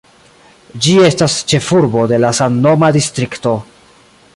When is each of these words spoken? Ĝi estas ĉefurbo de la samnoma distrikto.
Ĝi 0.85 0.95
estas 1.09 1.35
ĉefurbo 1.53 2.07
de 2.13 2.21
la 2.25 2.33
samnoma 2.41 2.91
distrikto. 3.01 3.57